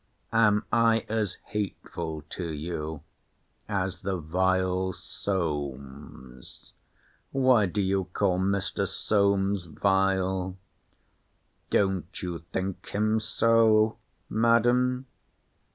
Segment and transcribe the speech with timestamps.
[0.33, 3.03] Am I as hateful to you
[3.69, 6.73] as the vile Solmes?
[7.31, 8.87] Why do you call Mr.
[8.87, 10.57] Solmes vile?
[11.69, 15.05] Don't you think him so, Madam?